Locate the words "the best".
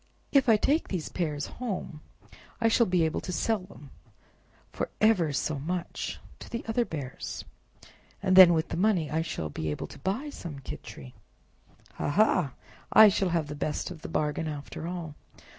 13.45-13.91